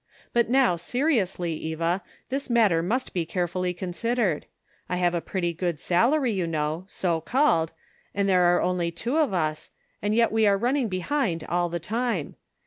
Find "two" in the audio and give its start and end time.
8.89-9.17